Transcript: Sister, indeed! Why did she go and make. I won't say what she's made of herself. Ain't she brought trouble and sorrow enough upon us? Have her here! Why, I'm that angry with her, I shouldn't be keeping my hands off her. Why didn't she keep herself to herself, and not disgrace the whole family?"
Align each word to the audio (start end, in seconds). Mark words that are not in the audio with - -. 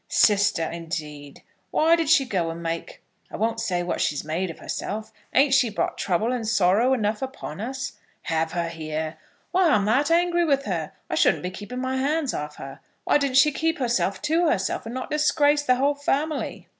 Sister, 0.07 0.63
indeed! 0.63 1.43
Why 1.69 1.95
did 1.95 2.09
she 2.09 2.25
go 2.25 2.49
and 2.49 2.63
make. 2.63 3.03
I 3.31 3.37
won't 3.37 3.59
say 3.59 3.83
what 3.83 4.01
she's 4.01 4.23
made 4.23 4.49
of 4.49 4.57
herself. 4.57 5.13
Ain't 5.31 5.53
she 5.53 5.69
brought 5.69 5.95
trouble 5.99 6.31
and 6.31 6.47
sorrow 6.47 6.93
enough 6.95 7.21
upon 7.21 7.61
us? 7.61 7.99
Have 8.23 8.53
her 8.53 8.67
here! 8.67 9.17
Why, 9.51 9.69
I'm 9.69 9.85
that 9.85 10.09
angry 10.09 10.43
with 10.43 10.65
her, 10.65 10.93
I 11.07 11.13
shouldn't 11.13 11.43
be 11.43 11.51
keeping 11.51 11.81
my 11.81 11.97
hands 11.97 12.33
off 12.33 12.55
her. 12.55 12.79
Why 13.03 13.19
didn't 13.19 13.37
she 13.37 13.51
keep 13.51 13.77
herself 13.77 14.23
to 14.23 14.47
herself, 14.49 14.87
and 14.87 14.95
not 14.95 15.11
disgrace 15.11 15.61
the 15.61 15.75
whole 15.75 15.93
family?" 15.93 16.67